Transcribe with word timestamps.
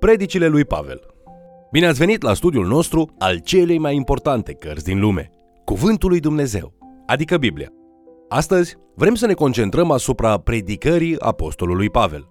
Predicile 0.00 0.46
lui 0.46 0.64
Pavel. 0.64 1.00
Bine 1.70 1.86
ați 1.86 1.98
venit 1.98 2.22
la 2.22 2.34
studiul 2.34 2.66
nostru 2.66 3.14
al 3.18 3.38
celei 3.38 3.78
mai 3.78 3.94
importante 3.94 4.52
cărți 4.52 4.84
din 4.84 5.00
lume, 5.00 5.30
Cuvântul 5.64 6.08
lui 6.08 6.20
Dumnezeu, 6.20 6.72
adică 7.06 7.36
Biblia. 7.36 7.68
Astăzi 8.28 8.76
vrem 8.94 9.14
să 9.14 9.26
ne 9.26 9.32
concentrăm 9.32 9.90
asupra 9.90 10.38
predicării 10.38 11.18
apostolului 11.18 11.90
Pavel. 11.90 12.28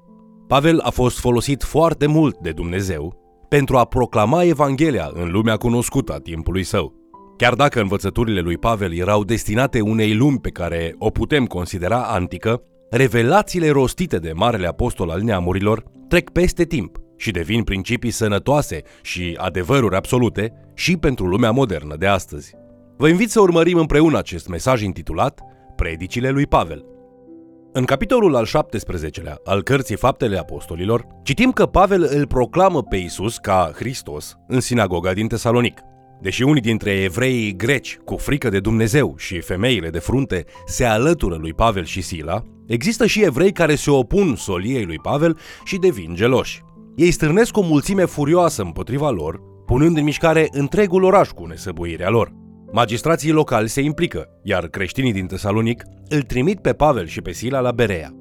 Pavel 0.47 0.79
a 0.79 0.89
fost 0.89 1.20
folosit 1.20 1.63
foarte 1.63 2.07
mult 2.07 2.38
de 2.38 2.52
Dumnezeu 2.52 3.18
pentru 3.50 3.77
a 3.77 3.86
proclama 3.86 4.43
Evanghelia 4.43 5.11
în 5.13 5.31
lumea 5.31 5.55
cunoscută 5.55 6.13
a 6.13 6.20
timpului 6.20 6.63
său. 6.63 6.93
Chiar 7.38 7.54
dacă 7.54 7.81
învățăturile 7.81 8.39
lui 8.39 8.57
Pavel 8.57 8.93
erau 8.93 9.23
destinate 9.23 9.81
unei 9.81 10.15
lumi 10.15 10.39
pe 10.39 10.49
care 10.49 10.95
o 10.97 11.09
putem 11.09 11.45
considera 11.45 12.01
antică, 12.01 12.61
revelațiile 12.89 13.70
rostite 13.70 14.17
de 14.17 14.31
Marele 14.36 14.67
Apostol 14.67 15.09
al 15.09 15.21
Neamurilor 15.21 15.83
trec 16.07 16.29
peste 16.29 16.64
timp 16.64 17.07
și 17.19 17.32
devin 17.32 17.64
principii 17.64 18.11
sănătoase 18.11 18.82
și 19.01 19.36
adevăruri 19.37 19.96
absolute 19.96 20.54
și 20.73 20.97
pentru 20.97 21.25
lumea 21.25 21.51
modernă 21.51 21.96
de 21.96 22.07
astăzi. 22.07 22.54
Vă 22.97 23.07
invit 23.07 23.29
să 23.32 23.41
urmărim 23.41 23.77
împreună 23.77 24.18
acest 24.18 24.47
mesaj 24.47 24.82
intitulat 24.82 25.41
Predicile 25.75 26.29
lui 26.29 26.47
Pavel. 26.47 26.86
În 27.74 27.86
capitolul 27.86 28.36
al 28.36 28.47
17-lea 28.47 29.36
al 29.43 29.63
cărții 29.63 29.96
Faptele 29.96 30.37
Apostolilor, 30.37 31.05
citim 31.24 31.51
că 31.51 31.65
Pavel 31.65 32.08
îl 32.11 32.27
proclamă 32.27 32.83
pe 32.83 32.95
Isus 32.95 33.38
ca 33.38 33.72
Hristos 33.75 34.36
în 34.47 34.59
sinagoga 34.59 35.13
din 35.13 35.27
Tesalonic. 35.27 35.80
Deși 36.22 36.44
unii 36.44 36.61
dintre 36.61 36.91
evreii 36.91 37.55
greci, 37.55 37.97
cu 38.05 38.16
frică 38.16 38.49
de 38.49 38.59
Dumnezeu 38.59 39.16
și 39.17 39.39
femeile 39.39 39.89
de 39.89 39.99
frunte, 39.99 40.45
se 40.66 40.86
alătură 40.86 41.36
lui 41.36 41.53
Pavel 41.53 41.86
și 41.86 42.02
Sila, 42.02 42.44
există 42.67 43.05
și 43.05 43.23
evrei 43.23 43.52
care 43.52 43.75
se 43.75 43.91
opun 43.91 44.36
soliei 44.36 44.86
lui 44.86 44.99
Pavel 44.99 45.38
și 45.63 45.77
devin 45.77 46.16
geloși. 46.16 46.63
Ei 47.00 47.12
strânesc 47.12 47.58
o 47.58 47.62
mulțime 47.62 48.05
furioasă 48.05 48.61
împotriva 48.61 49.09
lor, 49.09 49.42
punând 49.66 49.97
în 49.97 50.03
mișcare 50.03 50.47
întregul 50.52 51.03
oraș 51.03 51.30
cu 51.30 51.45
nesăbuirea 51.45 52.09
lor. 52.09 52.33
Magistrații 52.72 53.31
locali 53.31 53.69
se 53.69 53.81
implică, 53.81 54.28
iar 54.44 54.67
creștinii 54.67 55.14
din 55.14 55.25
Tesalonic 55.25 55.83
îl 56.09 56.22
trimit 56.22 56.59
pe 56.59 56.73
Pavel 56.73 57.08
și 57.08 57.22
pe 57.22 57.31
Sila 57.31 57.59
la 57.59 57.72
Berea. 57.72 58.16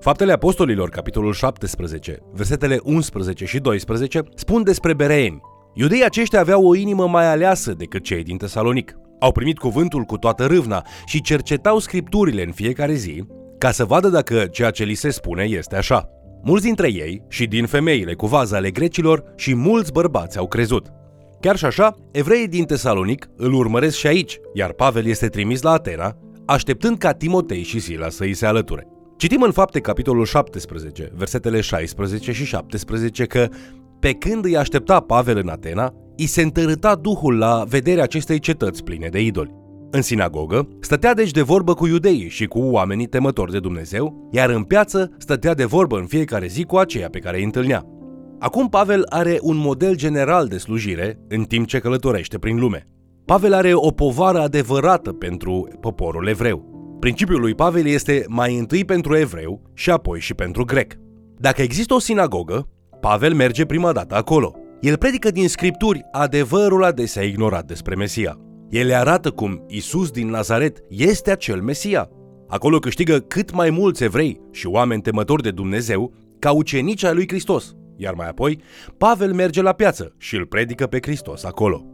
Faptele 0.00 0.32
Apostolilor, 0.32 0.88
capitolul 0.88 1.32
17, 1.32 2.18
versetele 2.32 2.78
11 2.82 3.44
și 3.44 3.58
12, 3.58 4.22
spun 4.34 4.62
despre 4.62 4.94
bereeni. 4.94 5.40
Iudeii 5.74 6.04
aceștia 6.04 6.40
aveau 6.40 6.66
o 6.66 6.74
inimă 6.74 7.08
mai 7.08 7.26
aleasă 7.26 7.72
decât 7.72 8.02
cei 8.02 8.22
din 8.22 8.36
Tesalonic. 8.36 8.96
Au 9.20 9.32
primit 9.32 9.58
cuvântul 9.58 10.02
cu 10.02 10.16
toată 10.16 10.46
râvna 10.46 10.86
și 11.06 11.22
cercetau 11.22 11.78
scripturile 11.78 12.44
în 12.44 12.52
fiecare 12.52 12.94
zi 12.94 13.24
ca 13.58 13.70
să 13.70 13.84
vadă 13.84 14.08
dacă 14.08 14.46
ceea 14.50 14.70
ce 14.70 14.84
li 14.84 14.94
se 14.94 15.10
spune 15.10 15.42
este 15.42 15.76
așa. 15.76 16.08
Mulți 16.46 16.64
dintre 16.64 16.92
ei 16.92 17.22
și 17.28 17.46
din 17.46 17.66
femeile 17.66 18.14
cu 18.14 18.26
vază 18.26 18.56
ale 18.56 18.70
grecilor 18.70 19.24
și 19.36 19.54
mulți 19.54 19.92
bărbați 19.92 20.38
au 20.38 20.46
crezut. 20.46 20.86
Chiar 21.40 21.56
și 21.56 21.64
așa, 21.64 21.96
evreii 22.10 22.48
din 22.48 22.64
Tesalonic 22.64 23.28
îl 23.36 23.52
urmăresc 23.52 23.96
și 23.96 24.06
aici, 24.06 24.38
iar 24.54 24.72
Pavel 24.72 25.06
este 25.06 25.28
trimis 25.28 25.62
la 25.62 25.70
Atena, 25.70 26.16
așteptând 26.46 26.98
ca 26.98 27.12
Timotei 27.12 27.62
și 27.62 27.78
Sila 27.78 28.08
să 28.08 28.22
îi 28.24 28.34
se 28.34 28.46
alăture. 28.46 28.86
Citim 29.16 29.42
în 29.42 29.52
fapte 29.52 29.80
capitolul 29.80 30.24
17, 30.24 31.12
versetele 31.14 31.60
16 31.60 32.32
și 32.32 32.44
17 32.44 33.24
că 33.24 33.48
pe 34.00 34.12
când 34.12 34.44
îi 34.44 34.56
aștepta 34.56 35.00
Pavel 35.00 35.36
în 35.36 35.48
Atena, 35.48 35.92
îi 36.16 36.26
se 36.26 36.42
întărâta 36.42 36.94
duhul 36.94 37.38
la 37.38 37.64
vederea 37.68 38.02
acestei 38.02 38.38
cetăți 38.38 38.84
pline 38.84 39.08
de 39.08 39.20
idoli. 39.20 39.63
În 39.96 40.02
sinagogă, 40.02 40.68
stătea 40.80 41.14
deci 41.14 41.30
de 41.30 41.42
vorbă 41.42 41.74
cu 41.74 41.86
iudeii 41.86 42.28
și 42.28 42.46
cu 42.46 42.58
oamenii 42.58 43.06
temători 43.06 43.52
de 43.52 43.58
Dumnezeu, 43.58 44.28
iar 44.32 44.50
în 44.50 44.62
piață 44.62 45.10
stătea 45.18 45.54
de 45.54 45.64
vorbă 45.64 45.98
în 45.98 46.06
fiecare 46.06 46.46
zi 46.46 46.64
cu 46.64 46.76
aceia 46.76 47.08
pe 47.08 47.18
care 47.18 47.36
îi 47.36 47.44
întâlnea. 47.44 47.84
Acum 48.38 48.68
Pavel 48.68 49.06
are 49.08 49.38
un 49.40 49.56
model 49.56 49.96
general 49.96 50.46
de 50.46 50.58
slujire 50.58 51.18
în 51.28 51.44
timp 51.44 51.66
ce 51.66 51.78
călătorește 51.78 52.38
prin 52.38 52.58
lume. 52.58 52.88
Pavel 53.24 53.52
are 53.52 53.74
o 53.74 53.90
povară 53.90 54.40
adevărată 54.40 55.12
pentru 55.12 55.68
poporul 55.80 56.28
evreu. 56.28 56.64
Principiul 57.00 57.40
lui 57.40 57.54
Pavel 57.54 57.86
este 57.86 58.24
mai 58.28 58.58
întâi 58.58 58.84
pentru 58.84 59.16
evreu 59.16 59.70
și 59.74 59.90
apoi 59.90 60.20
și 60.20 60.34
pentru 60.34 60.64
grec. 60.64 60.94
Dacă 61.38 61.62
există 61.62 61.94
o 61.94 61.98
sinagogă, 61.98 62.68
Pavel 63.00 63.34
merge 63.34 63.64
prima 63.64 63.92
dată 63.92 64.14
acolo. 64.14 64.54
El 64.80 64.96
predică 64.96 65.30
din 65.30 65.48
scripturi 65.48 66.02
adevărul 66.12 66.84
adesea 66.84 67.22
ignorat 67.22 67.64
despre 67.64 67.94
Mesia. 67.94 68.38
El 68.74 68.86
le 68.86 68.94
arată 68.94 69.30
cum 69.30 69.64
Isus 69.68 70.10
din 70.10 70.30
Nazaret 70.30 70.78
este 70.88 71.30
acel 71.30 71.62
Mesia. 71.62 72.10
Acolo 72.48 72.78
câștigă 72.78 73.18
cât 73.18 73.52
mai 73.52 73.70
mulți 73.70 74.04
evrei 74.04 74.40
și 74.50 74.66
oameni 74.66 75.02
temători 75.02 75.42
de 75.42 75.50
Dumnezeu 75.50 76.12
ca 76.38 76.52
ucenici 76.52 77.04
ai 77.04 77.14
lui 77.14 77.28
Hristos. 77.28 77.74
Iar 77.96 78.14
mai 78.14 78.28
apoi, 78.28 78.60
Pavel 78.98 79.32
merge 79.32 79.62
la 79.62 79.72
piață 79.72 80.14
și 80.18 80.36
îl 80.36 80.46
predică 80.46 80.86
pe 80.86 80.98
Hristos 81.02 81.44
acolo. 81.44 81.84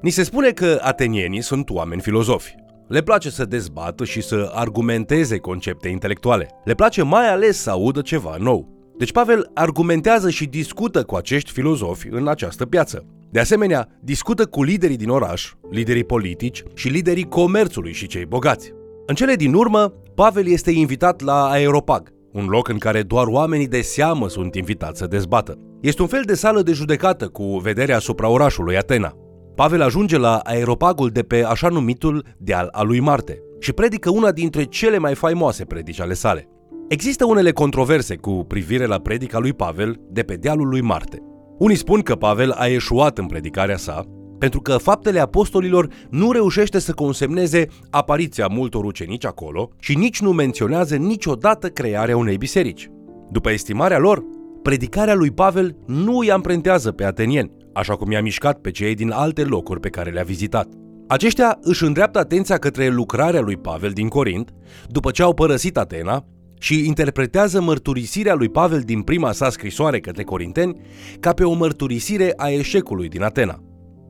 Ni 0.00 0.10
se 0.10 0.22
spune 0.22 0.50
că 0.50 0.78
atenienii 0.82 1.40
sunt 1.40 1.70
oameni 1.70 2.00
filozofi. 2.00 2.54
Le 2.88 3.00
place 3.02 3.30
să 3.30 3.44
dezbată 3.44 4.04
și 4.04 4.20
să 4.20 4.50
argumenteze 4.54 5.38
concepte 5.38 5.88
intelectuale. 5.88 6.48
Le 6.64 6.74
place 6.74 7.02
mai 7.02 7.28
ales 7.28 7.58
să 7.58 7.70
audă 7.70 8.00
ceva 8.00 8.36
nou. 8.38 8.68
Deci 8.98 9.12
Pavel 9.12 9.50
argumentează 9.54 10.30
și 10.30 10.46
discută 10.46 11.02
cu 11.02 11.14
acești 11.14 11.50
filozofi 11.50 12.08
în 12.10 12.28
această 12.28 12.66
piață. 12.66 13.04
De 13.32 13.40
asemenea, 13.40 13.88
discută 14.00 14.46
cu 14.46 14.62
liderii 14.62 14.96
din 14.96 15.08
oraș, 15.08 15.52
liderii 15.70 16.04
politici 16.04 16.62
și 16.74 16.88
liderii 16.88 17.28
comerțului 17.28 17.92
și 17.92 18.06
cei 18.06 18.26
bogați. 18.26 18.72
În 19.06 19.14
cele 19.14 19.34
din 19.34 19.54
urmă, 19.54 19.92
Pavel 20.14 20.46
este 20.46 20.70
invitat 20.70 21.20
la 21.20 21.48
Aeropag, 21.48 22.12
un 22.32 22.46
loc 22.46 22.68
în 22.68 22.78
care 22.78 23.02
doar 23.02 23.26
oamenii 23.26 23.68
de 23.68 23.80
seamă 23.80 24.28
sunt 24.28 24.54
invitați 24.54 24.98
să 24.98 25.06
dezbată. 25.06 25.58
Este 25.80 26.02
un 26.02 26.08
fel 26.08 26.22
de 26.26 26.34
sală 26.34 26.62
de 26.62 26.72
judecată 26.72 27.28
cu 27.28 27.58
vedere 27.58 27.92
asupra 27.92 28.28
orașului 28.28 28.76
Atena. 28.76 29.14
Pavel 29.54 29.82
ajunge 29.82 30.18
la 30.18 30.36
aeropagul 30.36 31.08
de 31.08 31.22
pe 31.22 31.44
așa 31.44 31.68
numitul 31.68 32.24
deal 32.38 32.68
al 32.72 32.86
lui 32.86 33.00
Marte 33.00 33.42
și 33.58 33.72
predică 33.72 34.10
una 34.10 34.32
dintre 34.32 34.64
cele 34.64 34.98
mai 34.98 35.14
faimoase 35.14 35.64
predici 35.64 36.00
ale 36.00 36.14
sale. 36.14 36.48
Există 36.88 37.24
unele 37.24 37.52
controverse 37.52 38.16
cu 38.16 38.44
privire 38.48 38.86
la 38.86 38.98
predica 38.98 39.38
lui 39.38 39.52
Pavel 39.52 40.00
de 40.10 40.22
pe 40.22 40.34
dealul 40.34 40.68
lui 40.68 40.80
Marte. 40.80 41.22
Unii 41.60 41.76
spun 41.76 42.00
că 42.00 42.14
Pavel 42.14 42.50
a 42.50 42.66
eșuat 42.66 43.18
în 43.18 43.26
predicarea 43.26 43.76
sa 43.76 44.04
pentru 44.38 44.60
că 44.60 44.76
faptele 44.76 45.20
apostolilor 45.20 45.88
nu 46.10 46.32
reușește 46.32 46.78
să 46.78 46.92
consemneze 46.92 47.66
apariția 47.90 48.46
multor 48.46 48.84
ucenici 48.84 49.24
acolo 49.24 49.70
și 49.78 49.96
nici 49.96 50.20
nu 50.20 50.32
menționează 50.32 50.96
niciodată 50.96 51.68
crearea 51.68 52.16
unei 52.16 52.36
biserici. 52.36 52.88
După 53.30 53.50
estimarea 53.50 53.98
lor, 53.98 54.24
predicarea 54.62 55.14
lui 55.14 55.30
Pavel 55.30 55.76
nu 55.86 56.18
îi 56.18 56.30
amprentează 56.30 56.92
pe 56.92 57.04
atenieni, 57.04 57.50
așa 57.72 57.96
cum 57.96 58.10
i-a 58.10 58.22
mișcat 58.22 58.58
pe 58.58 58.70
cei 58.70 58.94
din 58.94 59.10
alte 59.10 59.44
locuri 59.44 59.80
pe 59.80 59.88
care 59.88 60.10
le-a 60.10 60.22
vizitat. 60.22 60.68
Aceștia 61.08 61.58
își 61.62 61.84
îndreaptă 61.84 62.18
atenția 62.18 62.58
către 62.58 62.88
lucrarea 62.88 63.40
lui 63.40 63.56
Pavel 63.56 63.90
din 63.90 64.08
Corint, 64.08 64.50
după 64.88 65.10
ce 65.10 65.22
au 65.22 65.34
părăsit 65.34 65.76
Atena 65.76 66.24
și 66.60 66.86
interpretează 66.86 67.60
mărturisirea 67.60 68.34
lui 68.34 68.48
Pavel 68.48 68.80
din 68.80 69.02
prima 69.02 69.32
sa 69.32 69.50
scrisoare 69.50 70.00
către 70.00 70.22
corinteni 70.22 70.80
ca 71.20 71.32
pe 71.32 71.44
o 71.44 71.52
mărturisire 71.52 72.32
a 72.36 72.48
eșecului 72.48 73.08
din 73.08 73.22
Atena. 73.22 73.62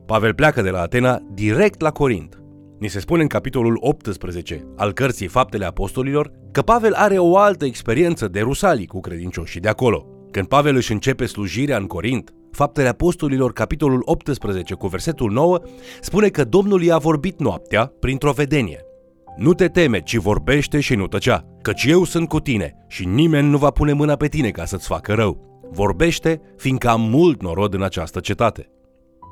Pavel 0.06 0.34
pleacă 0.34 0.62
de 0.62 0.70
la 0.70 0.80
Atena 0.80 1.18
direct 1.34 1.80
la 1.80 1.90
Corint. 1.90 2.42
Ni 2.78 2.88
se 2.88 3.00
spune 3.00 3.22
în 3.22 3.28
capitolul 3.28 3.76
18 3.80 4.66
al 4.76 4.92
cărții 4.92 5.26
Faptele 5.26 5.64
Apostolilor 5.64 6.32
că 6.52 6.62
Pavel 6.62 6.92
are 6.92 7.18
o 7.18 7.36
altă 7.36 7.64
experiență 7.64 8.28
de 8.28 8.40
rusalii 8.40 8.86
cu 8.86 9.00
credincioșii 9.00 9.60
de 9.60 9.68
acolo. 9.68 10.06
Când 10.30 10.46
Pavel 10.46 10.76
își 10.76 10.92
începe 10.92 11.26
slujirea 11.26 11.76
în 11.76 11.86
Corint, 11.86 12.34
Faptele 12.50 12.88
Apostolilor, 12.88 13.52
capitolul 13.52 14.02
18 14.04 14.74
cu 14.74 14.86
versetul 14.86 15.30
9, 15.30 15.60
spune 16.00 16.28
că 16.28 16.44
Domnul 16.44 16.82
i-a 16.82 16.98
vorbit 16.98 17.40
noaptea 17.40 17.92
printr-o 18.00 18.32
vedenie. 18.32 18.89
Nu 19.36 19.54
te 19.54 19.68
teme, 19.68 20.00
ci 20.00 20.16
vorbește 20.16 20.80
și 20.80 20.94
nu 20.94 21.06
tăcea, 21.06 21.44
căci 21.62 21.84
eu 21.84 22.04
sunt 22.04 22.28
cu 22.28 22.40
tine 22.40 22.74
și 22.88 23.06
nimeni 23.06 23.48
nu 23.48 23.56
va 23.56 23.70
pune 23.70 23.92
mâna 23.92 24.16
pe 24.16 24.26
tine 24.26 24.50
ca 24.50 24.64
să-ți 24.64 24.86
facă 24.86 25.14
rău. 25.14 25.60
Vorbește, 25.70 26.40
fiindcă 26.56 26.88
am 26.88 27.00
mult 27.00 27.42
norod 27.42 27.74
în 27.74 27.82
această 27.82 28.20
cetate. 28.20 28.70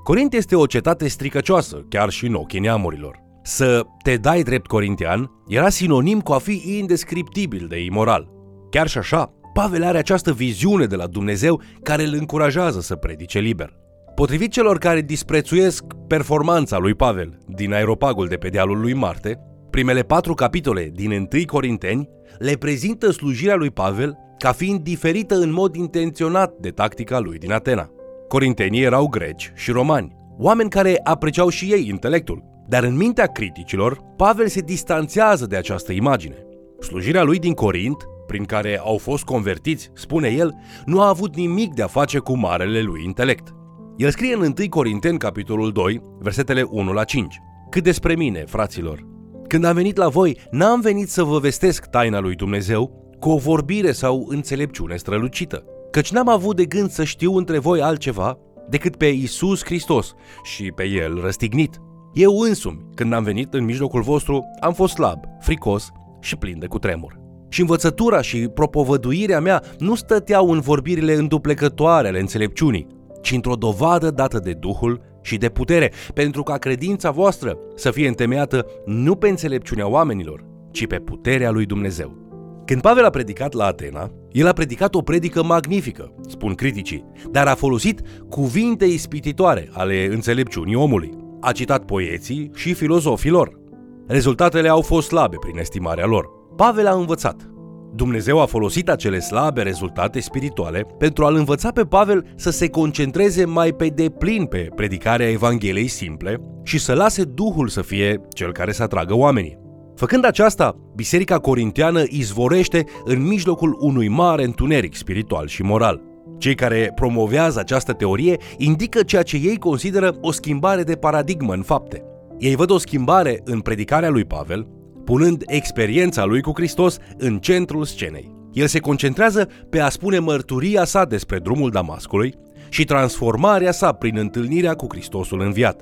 Corint 0.05 0.33
este 0.33 0.57
o 0.57 0.67
cetate 0.67 1.09
stricăcioasă, 1.09 1.87
chiar 1.89 2.11
și 2.11 2.27
în 2.27 2.35
ochii 2.35 2.61
neamurilor. 2.61 3.23
Să 3.43 3.83
te 4.03 4.17
dai 4.17 4.43
drept 4.43 4.67
corintian 4.67 5.31
era 5.49 5.69
sinonim 5.69 6.21
cu 6.21 6.33
a 6.33 6.39
fi 6.39 6.63
indescriptibil 6.79 7.67
de 7.69 7.85
imoral. 7.85 8.29
Chiar 8.71 8.89
și 8.89 8.99
așa, 8.99 9.33
Pavel 9.53 9.85
are 9.85 9.99
această 9.99 10.33
viziune 10.33 10.85
de 10.87 10.97
la 10.97 11.07
Dumnezeu 11.07 11.61
care 11.83 12.03
îl 12.03 12.15
încurajează 12.15 12.81
să 12.81 12.97
predice 12.97 13.39
liber. 13.39 13.77
Potrivit 14.15 14.53
celor 14.53 14.79
care 14.79 15.01
disprețuiesc 15.01 15.85
performanța 16.07 16.79
lui 16.79 16.95
Pavel 16.95 17.39
din 17.47 17.73
aeropagul 17.73 18.27
de 18.27 18.37
pe 18.37 18.49
dealul 18.49 18.81
lui 18.81 18.95
Marte, 18.95 19.41
primele 19.71 20.03
patru 20.03 20.35
capitole 20.35 20.91
din 20.95 21.11
1 21.11 21.27
Corinteni 21.47 22.09
le 22.39 22.53
prezintă 22.53 23.11
slujirea 23.11 23.55
lui 23.55 23.71
Pavel 23.71 24.19
ca 24.39 24.53
fiind 24.53 24.81
diferită 24.81 25.35
în 25.35 25.53
mod 25.53 25.75
intenționat 25.75 26.53
de 26.61 26.71
tactica 26.71 27.19
lui 27.19 27.39
din 27.39 27.53
Atena. 27.53 27.91
Corintenii 28.29 28.83
erau 28.83 29.07
greci 29.07 29.53
și 29.55 29.71
romani, 29.71 30.17
oameni 30.39 30.71
care 30.71 31.01
apreciau 31.05 31.49
și 31.49 31.73
ei 31.73 31.89
intelectul. 31.89 32.43
Dar 32.69 32.85
în 32.85 32.97
mintea 32.97 33.27
criticilor, 33.27 34.01
Pavel 34.17 34.49
se 34.49 34.61
distanțează 34.61 35.47
de 35.47 35.57
această 35.57 35.93
imagine. 35.93 36.47
Slujirea 36.81 37.23
lui 37.23 37.39
din 37.39 37.53
Corint 37.53 37.97
prin 38.27 38.45
care 38.45 38.81
au 38.85 38.99
fost 38.99 39.25
convertiți, 39.25 39.91
spune 39.95 40.29
el, 40.29 40.55
nu 40.85 41.01
a 41.01 41.09
avut 41.09 41.37
nimic 41.37 41.75
de 41.75 41.83
a 41.83 41.87
face 41.87 42.19
cu 42.19 42.39
marele 42.39 42.81
lui 42.81 43.05
intelect. 43.05 43.55
El 43.97 44.11
scrie 44.11 44.35
în 44.35 44.41
1 44.41 44.69
Corinteni, 44.69 45.19
capitolul 45.19 45.73
2, 45.73 46.01
versetele 46.19 46.63
1 46.63 46.93
la 46.93 47.05
5. 47.05 47.39
Cât 47.71 47.83
despre 47.83 48.15
mine, 48.15 48.45
fraților, 48.47 49.07
când 49.49 49.65
am 49.65 49.75
venit 49.75 49.97
la 49.97 50.09
voi, 50.09 50.39
n-am 50.51 50.81
venit 50.81 51.09
să 51.09 51.23
vă 51.23 51.39
vestesc 51.39 51.87
taina 51.87 52.19
lui 52.19 52.35
Dumnezeu 52.35 53.13
cu 53.19 53.31
o 53.31 53.37
vorbire 53.37 53.93
sau 53.93 54.27
înțelepciune 54.29 54.97
strălucită, 54.97 55.65
căci 55.91 56.11
n-am 56.11 56.29
avut 56.29 56.57
de 56.57 56.65
gând 56.65 56.91
să 56.91 57.05
știu 57.05 57.37
între 57.37 57.59
voi 57.59 57.81
altceva 57.83 58.39
decât 58.69 58.97
pe 58.97 59.07
Isus 59.07 59.65
Hristos 59.65 60.15
și 60.43 60.73
pe 60.75 60.85
El 60.85 61.21
răstignit. 61.21 61.81
Eu 62.15 62.39
însumi, 62.39 62.87
când 62.95 63.13
am 63.13 63.23
venit 63.23 63.55
în 63.55 63.65
mijlocul 63.65 64.03
vostru, 64.03 64.45
am 64.61 64.73
fost 64.73 64.95
slab, 64.95 65.25
fricos 65.41 65.91
și 66.21 66.37
plin 66.37 66.59
de 66.59 66.67
cutremur. 66.67 67.21
Și 67.49 67.61
învățătura 67.61 68.21
și 68.21 68.49
propovăduirea 68.49 69.41
mea 69.41 69.63
nu 69.79 69.95
stăteau 69.95 70.51
în 70.51 70.61
vorbirile 70.61 71.15
înduplecătoare 71.15 72.09
ale 72.09 72.21
înțelepciunii, 72.21 72.87
ci 73.23 73.33
într-o 73.33 73.55
dovadă 73.55 74.11
dată 74.11 74.39
de 74.39 74.53
Duhul 74.53 75.01
și 75.29 75.37
de 75.37 75.49
putere, 75.49 75.93
pentru 76.15 76.43
ca 76.43 76.57
credința 76.57 77.11
voastră 77.11 77.59
să 77.75 77.91
fie 77.91 78.09
întemeiată 78.09 78.67
nu 78.87 79.15
pe 79.15 79.29
înțelepciunea 79.29 79.89
oamenilor, 79.89 80.45
ci 80.71 80.87
pe 80.87 80.97
puterea 80.97 81.51
lui 81.51 81.67
Dumnezeu. 81.67 82.27
Când 82.65 82.81
Pavel 82.81 83.05
a 83.05 83.11
predicat 83.11 83.53
la 83.53 83.65
Atena, 83.65 84.11
el 84.33 84.47
a 84.47 84.53
predicat 84.53 84.95
o 84.95 85.03
predică 85.03 85.43
magnifică, 85.43 86.15
spun 86.29 86.55
criticii, 86.55 87.05
dar 87.31 87.47
a 87.47 87.55
folosit 87.55 88.01
cuvinte 88.29 88.85
ispititoare 88.85 89.69
ale 89.73 90.09
înțelepciunii 90.13 90.75
omului. 90.75 91.11
A 91.41 91.53
citat 91.53 91.85
poeții 91.85 92.51
și 92.55 92.75
filozofii 92.75 93.31
lor. 93.31 93.61
Rezultatele 94.07 94.69
au 94.69 94.81
fost 94.81 95.09
slabe 95.09 95.37
prin 95.41 95.59
estimarea 95.59 96.07
lor. 96.07 96.29
Pavel 96.57 96.87
a 96.87 96.95
învățat. 96.95 97.51
Dumnezeu 97.95 98.41
a 98.41 98.47
folosit 98.47 98.89
acele 98.89 99.19
slabe 99.19 99.63
rezultate 99.63 100.21
spirituale 100.21 100.87
pentru 100.99 101.25
a-l 101.25 101.35
învăța 101.35 101.71
pe 101.71 101.83
Pavel 101.83 102.25
să 102.37 102.51
se 102.51 102.69
concentreze 102.69 103.45
mai 103.45 103.73
pe 103.73 103.87
deplin 103.87 104.45
pe 104.45 104.69
predicarea 104.75 105.31
Evangheliei 105.31 105.89
simple 105.89 106.41
și 106.63 106.79
să 106.79 106.95
lase 106.95 107.25
Duhul 107.25 107.69
să 107.69 107.83
fie 107.83 108.21
cel 108.33 108.53
care 108.53 108.73
să 108.73 108.83
atragă 108.83 109.15
oamenii. 109.15 109.59
Făcând 109.95 110.25
aceasta, 110.25 110.77
Biserica 110.95 111.39
Corinteană 111.39 112.03
izvorește 112.09 112.85
în 113.05 113.27
mijlocul 113.27 113.77
unui 113.81 114.09
mare 114.09 114.45
întuneric 114.45 114.95
spiritual 114.95 115.47
și 115.47 115.63
moral. 115.63 116.03
Cei 116.39 116.55
care 116.55 116.93
promovează 116.95 117.59
această 117.59 117.93
teorie 117.93 118.37
indică 118.57 119.03
ceea 119.03 119.23
ce 119.23 119.37
ei 119.37 119.57
consideră 119.57 120.17
o 120.21 120.33
schimbare 120.33 120.83
de 120.83 120.95
paradigmă 120.95 121.53
în 121.53 121.63
fapte. 121.63 122.03
Ei 122.39 122.57
văd 122.57 122.71
o 122.71 122.79
schimbare 122.79 123.41
în 123.45 123.61
predicarea 123.61 124.09
lui 124.09 124.25
Pavel, 124.25 124.69
punând 125.09 125.43
experiența 125.47 126.25
lui 126.25 126.41
cu 126.41 126.53
Hristos 126.55 126.99
în 127.17 127.39
centrul 127.39 127.85
scenei. 127.85 128.35
El 128.53 128.67
se 128.67 128.79
concentrează 128.79 129.49
pe 129.71 129.81
a 129.81 129.89
spune 129.89 130.19
mărturia 130.19 130.85
sa 130.85 131.05
despre 131.05 131.39
drumul 131.39 131.71
Damascului 131.71 132.35
și 132.69 132.85
transformarea 132.85 133.73
sa 133.73 133.93
prin 133.93 134.19
întâlnirea 134.19 134.75
cu 134.75 134.87
Hristosul 134.89 135.41
înviat. 135.41 135.81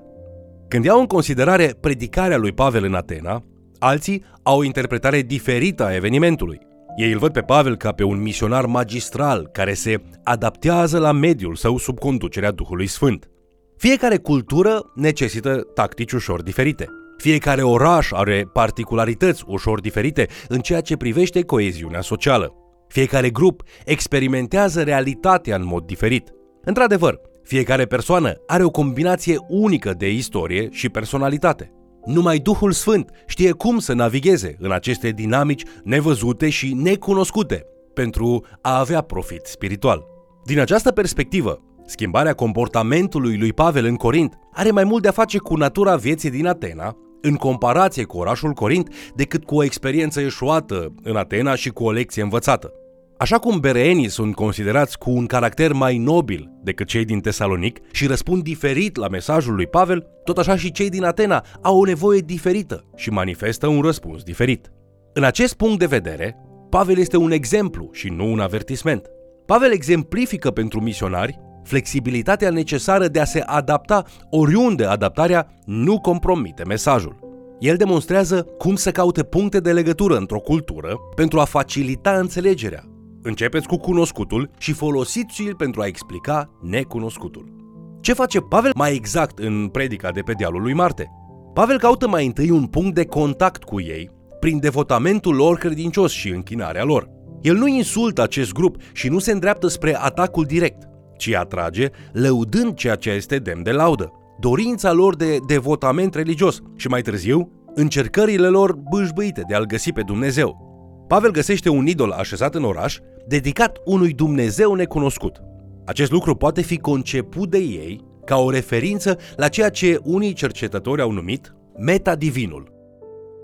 Când 0.68 0.84
iau 0.84 1.00
în 1.00 1.06
considerare 1.06 1.74
predicarea 1.80 2.36
lui 2.36 2.52
Pavel 2.52 2.84
în 2.84 2.94
Atena, 2.94 3.42
alții 3.78 4.24
au 4.42 4.58
o 4.58 4.64
interpretare 4.64 5.20
diferită 5.20 5.84
a 5.84 5.94
evenimentului. 5.94 6.58
Ei 6.96 7.12
îl 7.12 7.18
văd 7.18 7.32
pe 7.32 7.40
Pavel 7.40 7.76
ca 7.76 7.92
pe 7.92 8.02
un 8.02 8.22
misionar 8.22 8.66
magistral 8.66 9.48
care 9.52 9.74
se 9.74 10.02
adaptează 10.24 10.98
la 10.98 11.12
mediul 11.12 11.54
său 11.54 11.78
sub 11.78 11.98
conducerea 11.98 12.50
Duhului 12.50 12.86
Sfânt. 12.86 13.28
Fiecare 13.76 14.16
cultură 14.16 14.92
necesită 14.94 15.66
tactici 15.74 16.12
ușor 16.12 16.42
diferite. 16.42 16.88
Fiecare 17.16 17.62
oraș 17.62 18.10
are 18.12 18.48
particularități 18.52 19.44
ușor 19.46 19.80
diferite 19.80 20.26
în 20.48 20.60
ceea 20.60 20.80
ce 20.80 20.96
privește 20.96 21.42
coeziunea 21.42 22.00
socială. 22.00 22.52
Fiecare 22.88 23.30
grup 23.30 23.62
experimentează 23.84 24.82
realitatea 24.82 25.56
în 25.56 25.64
mod 25.64 25.86
diferit. 25.86 26.30
Într-adevăr, 26.64 27.20
fiecare 27.42 27.84
persoană 27.84 28.32
are 28.46 28.64
o 28.64 28.70
combinație 28.70 29.36
unică 29.48 29.94
de 29.98 30.10
istorie 30.10 30.68
și 30.70 30.88
personalitate. 30.88 31.70
Numai 32.04 32.38
Duhul 32.38 32.72
Sfânt 32.72 33.10
știe 33.26 33.52
cum 33.52 33.78
să 33.78 33.92
navigheze 33.92 34.56
în 34.58 34.72
aceste 34.72 35.10
dinamici 35.10 35.62
nevăzute 35.84 36.48
și 36.48 36.74
necunoscute 36.74 37.66
pentru 37.94 38.44
a 38.62 38.78
avea 38.78 39.00
profit 39.00 39.44
spiritual. 39.44 40.04
Din 40.44 40.60
această 40.60 40.90
perspectivă, 40.90 41.60
schimbarea 41.86 42.34
comportamentului 42.34 43.38
lui 43.38 43.52
Pavel 43.52 43.84
în 43.84 43.94
Corint 43.94 44.34
are 44.52 44.70
mai 44.70 44.84
mult 44.84 45.02
de 45.02 45.08
a 45.08 45.12
face 45.12 45.38
cu 45.38 45.56
natura 45.56 45.96
vieții 45.96 46.30
din 46.30 46.46
Atena 46.46 46.96
în 47.22 47.34
comparație 47.34 48.04
cu 48.04 48.18
orașul 48.18 48.52
Corint 48.52 48.88
decât 49.14 49.44
cu 49.44 49.56
o 49.56 49.64
experiență 49.64 50.20
eșuată 50.20 50.94
în 51.02 51.16
Atena 51.16 51.54
și 51.54 51.70
cu 51.70 51.84
o 51.84 51.90
lecție 51.90 52.22
învățată. 52.22 52.72
Așa 53.18 53.38
cum 53.38 53.60
bereenii 53.60 54.08
sunt 54.08 54.34
considerați 54.34 54.98
cu 54.98 55.10
un 55.10 55.26
caracter 55.26 55.72
mai 55.72 55.98
nobil 55.98 56.50
decât 56.62 56.86
cei 56.86 57.04
din 57.04 57.20
Tesalonic 57.20 57.78
și 57.92 58.06
răspund 58.06 58.42
diferit 58.42 58.96
la 58.96 59.08
mesajul 59.08 59.54
lui 59.54 59.66
Pavel, 59.66 60.06
tot 60.24 60.38
așa 60.38 60.56
și 60.56 60.72
cei 60.72 60.88
din 60.88 61.04
Atena 61.04 61.44
au 61.62 61.78
o 61.80 61.84
nevoie 61.84 62.20
diferită 62.20 62.84
și 62.96 63.10
manifestă 63.10 63.66
un 63.66 63.80
răspuns 63.80 64.22
diferit. 64.22 64.70
În 65.12 65.24
acest 65.24 65.54
punct 65.54 65.78
de 65.78 65.86
vedere, 65.86 66.36
Pavel 66.70 66.98
este 66.98 67.16
un 67.16 67.30
exemplu 67.30 67.88
și 67.92 68.08
nu 68.08 68.32
un 68.32 68.40
avertisment. 68.40 69.10
Pavel 69.46 69.72
exemplifică 69.72 70.50
pentru 70.50 70.80
misionari 70.80 71.40
flexibilitatea 71.66 72.50
necesară 72.50 73.06
de 73.06 73.20
a 73.20 73.24
se 73.24 73.40
adapta 73.40 74.04
oriunde 74.30 74.84
adaptarea 74.84 75.48
nu 75.64 76.00
compromite 76.00 76.64
mesajul. 76.64 77.24
El 77.58 77.76
demonstrează 77.76 78.42
cum 78.58 78.74
să 78.74 78.90
caute 78.90 79.22
puncte 79.22 79.60
de 79.60 79.72
legătură 79.72 80.16
într-o 80.16 80.38
cultură 80.38 80.96
pentru 81.14 81.40
a 81.40 81.44
facilita 81.44 82.10
înțelegerea. 82.10 82.84
Începeți 83.22 83.66
cu 83.66 83.76
cunoscutul 83.76 84.50
și 84.58 84.72
folosiți-l 84.72 85.54
pentru 85.54 85.80
a 85.80 85.86
explica 85.86 86.50
necunoscutul. 86.62 87.54
Ce 88.00 88.12
face 88.12 88.40
Pavel 88.40 88.70
mai 88.74 88.94
exact 88.94 89.38
în 89.38 89.68
predica 89.68 90.10
de 90.10 90.20
pe 90.20 90.32
dealul 90.32 90.62
lui 90.62 90.72
Marte? 90.72 91.10
Pavel 91.54 91.78
caută 91.78 92.08
mai 92.08 92.26
întâi 92.26 92.50
un 92.50 92.66
punct 92.66 92.94
de 92.94 93.04
contact 93.04 93.64
cu 93.64 93.80
ei 93.80 94.10
prin 94.40 94.58
devotamentul 94.58 95.34
lor 95.34 95.58
credincios 95.58 96.12
și 96.12 96.28
închinarea 96.28 96.84
lor. 96.84 97.08
El 97.40 97.56
nu 97.56 97.66
insultă 97.66 98.22
acest 98.22 98.52
grup 98.52 98.76
și 98.92 99.08
nu 99.08 99.18
se 99.18 99.32
îndreaptă 99.32 99.66
spre 99.66 99.96
atacul 99.96 100.44
direct 100.44 100.88
ci 101.16 101.34
atrage 101.34 101.88
lăudând 102.12 102.74
ceea 102.74 102.94
ce 102.94 103.10
este 103.10 103.36
demn 103.36 103.62
de 103.62 103.70
laudă, 103.70 104.12
dorința 104.40 104.92
lor 104.92 105.16
de 105.16 105.38
devotament 105.46 106.14
religios 106.14 106.60
și 106.76 106.88
mai 106.88 107.02
târziu 107.02 107.50
încercările 107.74 108.48
lor 108.48 108.78
bâșbâite 108.90 109.44
de 109.48 109.54
a-L 109.54 109.66
găsi 109.66 109.92
pe 109.92 110.02
Dumnezeu. 110.02 110.74
Pavel 111.08 111.30
găsește 111.30 111.68
un 111.68 111.86
idol 111.86 112.10
așezat 112.10 112.54
în 112.54 112.64
oraș, 112.64 112.98
dedicat 113.26 113.78
unui 113.84 114.12
Dumnezeu 114.12 114.74
necunoscut. 114.74 115.42
Acest 115.86 116.10
lucru 116.10 116.34
poate 116.34 116.60
fi 116.60 116.78
conceput 116.78 117.50
de 117.50 117.58
ei 117.58 118.04
ca 118.24 118.36
o 118.36 118.50
referință 118.50 119.18
la 119.36 119.48
ceea 119.48 119.68
ce 119.68 120.00
unii 120.02 120.32
cercetători 120.32 121.00
au 121.00 121.10
numit 121.10 121.54
metadivinul. 121.78 122.74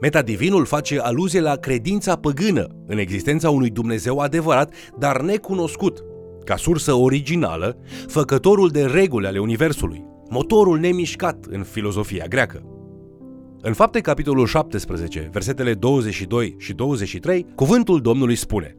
Metadivinul 0.01 0.65
face 0.65 1.01
aluzie 1.01 1.41
la 1.41 1.57
credința 1.57 2.17
păgână 2.17 2.67
în 2.87 2.99
existența 2.99 3.51
unui 3.51 3.71
Dumnezeu 3.71 4.19
adevărat, 4.19 4.73
dar 4.99 5.21
necunoscut, 5.21 6.05
ca 6.45 6.57
sursă 6.57 6.93
originală, 6.93 7.77
făcătorul 8.07 8.69
de 8.69 8.85
reguli 8.85 9.27
ale 9.27 9.39
Universului, 9.39 10.05
motorul 10.29 10.79
nemișcat 10.79 11.47
în 11.51 11.63
filozofia 11.63 12.27
greacă. 12.27 12.63
În 13.61 13.73
fapte 13.73 14.01
capitolul 14.01 14.47
17, 14.47 15.29
versetele 15.33 15.75
22 15.75 16.55
și 16.59 16.73
23, 16.73 17.47
cuvântul 17.55 18.01
Domnului 18.01 18.37
spune 18.37 18.77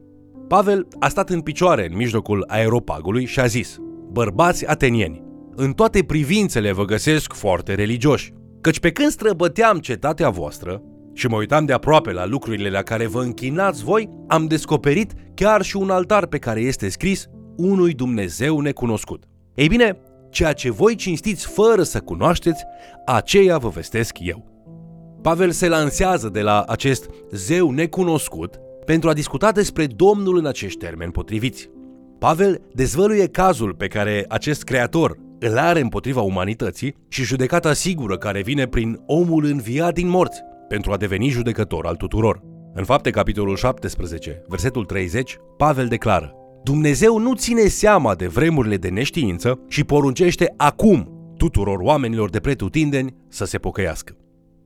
Pavel 0.48 0.86
a 0.98 1.08
stat 1.08 1.30
în 1.30 1.40
picioare 1.40 1.86
în 1.90 1.96
mijlocul 1.96 2.44
aeropagului 2.48 3.24
și 3.24 3.40
a 3.40 3.46
zis 3.46 3.78
Bărbați 4.12 4.66
atenieni, 4.66 5.22
în 5.54 5.72
toate 5.72 6.02
privințele 6.02 6.72
vă 6.72 6.84
găsesc 6.84 7.32
foarte 7.32 7.74
religioși, 7.74 8.32
căci 8.60 8.80
pe 8.80 8.90
când 8.90 9.10
străbăteam 9.10 9.78
cetatea 9.78 10.28
voastră 10.28 10.82
și 11.12 11.26
mă 11.26 11.36
uitam 11.36 11.64
de 11.64 11.72
aproape 11.72 12.12
la 12.12 12.26
lucrurile 12.26 12.70
la 12.70 12.82
care 12.82 13.06
vă 13.06 13.22
închinați 13.22 13.84
voi, 13.84 14.08
am 14.28 14.46
descoperit 14.46 15.12
chiar 15.34 15.62
și 15.62 15.76
un 15.76 15.90
altar 15.90 16.26
pe 16.26 16.38
care 16.38 16.60
este 16.60 16.88
scris 16.88 17.26
unui 17.56 17.92
Dumnezeu 17.92 18.60
necunoscut. 18.60 19.24
Ei 19.54 19.68
bine, 19.68 19.98
ceea 20.30 20.52
ce 20.52 20.70
voi 20.70 20.94
cinstiți 20.94 21.46
fără 21.46 21.82
să 21.82 22.00
cunoașteți, 22.00 22.64
aceea 23.06 23.58
vă 23.58 23.68
vestesc 23.68 24.16
eu. 24.20 24.52
Pavel 25.22 25.50
se 25.50 25.68
lansează 25.68 26.28
de 26.28 26.40
la 26.40 26.62
acest 26.62 27.10
zeu 27.30 27.70
necunoscut 27.70 28.60
pentru 28.84 29.08
a 29.08 29.12
discuta 29.12 29.52
despre 29.52 29.86
Domnul 29.86 30.36
în 30.36 30.46
acești 30.46 30.78
termeni 30.78 31.12
potriviți. 31.12 31.70
Pavel 32.18 32.60
dezvăluie 32.72 33.28
cazul 33.28 33.74
pe 33.74 33.86
care 33.86 34.24
acest 34.28 34.62
creator 34.62 35.18
îl 35.38 35.58
are 35.58 35.80
împotriva 35.80 36.20
umanității 36.20 36.94
și 37.08 37.22
judecata 37.22 37.72
sigură 37.72 38.18
care 38.18 38.42
vine 38.42 38.66
prin 38.66 39.00
omul 39.06 39.44
înviat 39.44 39.94
din 39.94 40.08
morți 40.08 40.42
pentru 40.68 40.92
a 40.92 40.96
deveni 40.96 41.28
judecător 41.28 41.86
al 41.86 41.96
tuturor. 41.96 42.42
În 42.74 42.84
fapte 42.84 43.10
capitolul 43.10 43.56
17, 43.56 44.42
versetul 44.48 44.84
30, 44.84 45.36
Pavel 45.56 45.86
declară 45.86 46.34
Dumnezeu 46.64 47.18
nu 47.18 47.34
ține 47.34 47.66
seama 47.66 48.14
de 48.14 48.26
vremurile 48.26 48.76
de 48.76 48.88
neștiință 48.88 49.60
și 49.68 49.84
poruncește 49.84 50.54
acum 50.56 51.08
tuturor 51.36 51.78
oamenilor 51.78 52.30
de 52.30 52.40
pretutindeni 52.40 53.14
să 53.28 53.44
se 53.44 53.58
pocăiască. 53.58 54.16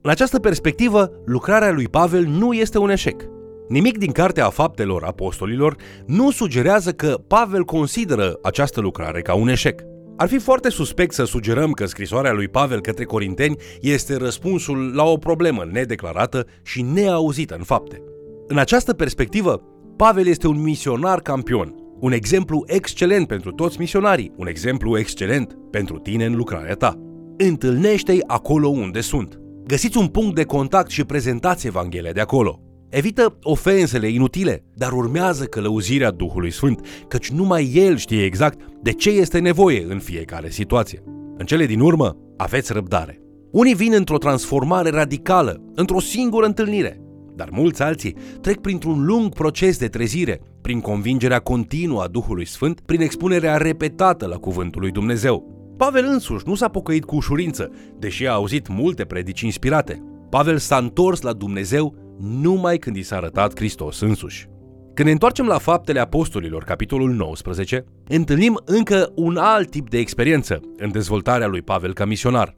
În 0.02 0.10
această 0.10 0.38
perspectivă, 0.38 1.10
lucrarea 1.24 1.70
lui 1.70 1.88
Pavel 1.88 2.24
nu 2.24 2.52
este 2.52 2.78
un 2.78 2.90
eșec. 2.90 3.22
Nimic 3.68 3.98
din 3.98 4.12
cartea 4.12 4.50
faptelor 4.50 5.04
apostolilor 5.04 5.76
nu 6.06 6.30
sugerează 6.30 6.92
că 6.92 7.20
Pavel 7.26 7.64
consideră 7.64 8.38
această 8.42 8.80
lucrare 8.80 9.22
ca 9.22 9.34
un 9.34 9.48
eșec. 9.48 9.80
Ar 10.16 10.28
fi 10.28 10.38
foarte 10.38 10.68
suspect 10.68 11.14
să 11.14 11.24
sugerăm 11.24 11.72
că 11.72 11.86
scrisoarea 11.86 12.32
lui 12.32 12.48
Pavel 12.48 12.80
către 12.80 13.04
Corinteni 13.04 13.56
este 13.80 14.16
răspunsul 14.16 14.94
la 14.94 15.04
o 15.04 15.16
problemă 15.16 15.64
nedeclarată 15.72 16.46
și 16.62 16.82
neauzită 16.82 17.54
în 17.54 17.62
fapte. 17.62 18.02
În 18.46 18.58
această 18.58 18.92
perspectivă, 18.92 19.62
Pavel 19.96 20.26
este 20.26 20.46
un 20.46 20.62
misionar 20.62 21.20
campion, 21.20 21.74
un 22.00 22.12
exemplu 22.12 22.64
excelent 22.66 23.26
pentru 23.26 23.52
toți 23.52 23.78
misionarii, 23.78 24.32
un 24.36 24.46
exemplu 24.46 24.98
excelent 24.98 25.58
pentru 25.70 25.98
tine 25.98 26.24
în 26.24 26.34
lucrarea 26.34 26.74
ta. 26.74 26.98
Întâlnește-i 27.36 28.22
acolo 28.26 28.68
unde 28.68 29.00
sunt. 29.00 29.40
Găsiți 29.66 29.98
un 29.98 30.06
punct 30.06 30.34
de 30.34 30.44
contact 30.44 30.90
și 30.90 31.04
prezentați 31.04 31.66
Evanghelia 31.66 32.12
de 32.12 32.20
acolo. 32.20 32.60
Evită 32.88 33.38
ofensele 33.42 34.08
inutile, 34.08 34.64
dar 34.74 34.92
urmează 34.92 35.44
călăuzirea 35.44 36.10
Duhului 36.10 36.50
Sfânt, 36.50 36.86
căci 37.08 37.30
numai 37.30 37.72
El 37.74 37.96
știe 37.96 38.24
exact 38.24 38.60
de 38.82 38.92
ce 38.92 39.10
este 39.10 39.38
nevoie 39.38 39.86
în 39.88 39.98
fiecare 39.98 40.50
situație. 40.50 41.02
În 41.36 41.46
cele 41.46 41.66
din 41.66 41.80
urmă, 41.80 42.16
aveți 42.36 42.72
răbdare. 42.72 43.20
Unii 43.52 43.74
vin 43.74 43.92
într-o 43.92 44.18
transformare 44.18 44.90
radicală, 44.90 45.62
într-o 45.74 46.00
singură 46.00 46.46
întâlnire, 46.46 47.00
dar 47.38 47.48
mulți 47.52 47.82
alții 47.82 48.16
trec 48.40 48.60
printr-un 48.60 49.04
lung 49.04 49.32
proces 49.32 49.78
de 49.78 49.86
trezire, 49.86 50.40
prin 50.68 50.80
convingerea 50.80 51.38
continuă 51.38 52.02
a 52.02 52.06
Duhului 52.06 52.44
Sfânt, 52.44 52.80
prin 52.80 53.00
expunerea 53.00 53.56
repetată 53.56 54.26
la 54.26 54.36
Cuvântul 54.36 54.80
lui 54.80 54.90
Dumnezeu. 54.90 55.44
Pavel 55.76 56.04
însuși 56.04 56.44
nu 56.46 56.54
s-a 56.54 56.68
pocăit 56.68 57.04
cu 57.04 57.16
ușurință, 57.16 57.70
deși 57.98 58.26
a 58.26 58.32
auzit 58.32 58.68
multe 58.68 59.04
predici 59.04 59.40
inspirate. 59.40 60.02
Pavel 60.30 60.58
s-a 60.58 60.76
întors 60.76 61.20
la 61.20 61.32
Dumnezeu 61.32 61.94
numai 62.18 62.78
când 62.78 62.96
i 62.96 63.02
s-a 63.02 63.16
arătat 63.16 63.56
Hristos 63.56 64.00
însuși. 64.00 64.48
Când 64.94 65.06
ne 65.06 65.12
întoarcem 65.12 65.46
la 65.46 65.58
faptele 65.58 66.00
apostolilor, 66.00 66.64
capitolul 66.64 67.10
19, 67.10 67.84
întâlnim 68.08 68.60
încă 68.64 69.12
un 69.14 69.36
alt 69.36 69.70
tip 69.70 69.90
de 69.90 69.98
experiență 69.98 70.60
în 70.76 70.90
dezvoltarea 70.90 71.46
lui 71.46 71.62
Pavel 71.62 71.92
ca 71.92 72.04
misionar. 72.04 72.56